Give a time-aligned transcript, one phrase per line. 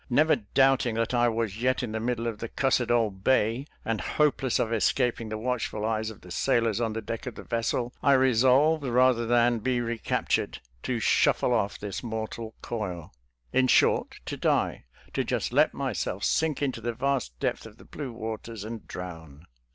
[0.09, 4.01] Never doubting that I was yet in the middle of the cussed old bay, and
[4.01, 7.93] hopeless of escaping the watchful eyes of the sailors on the deck of the vessel,
[8.01, 13.13] I resolved, rather than be recaptured, to' shuffle off this mortal coil,'—
[13.53, 17.85] in short, to die, to just let myself sink into the vasty depth of the
[17.85, 19.45] blue waters, and drown.